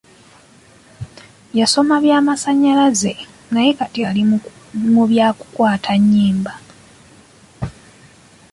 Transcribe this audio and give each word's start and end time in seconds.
Yasoma 1.59 1.93
eby'amasannyalaze 1.99 3.11
naye 3.53 3.71
kati 3.79 3.99
ali 4.09 4.23
mu 4.93 5.03
byakukwata 5.09 5.91
nnyimba. 6.01 6.53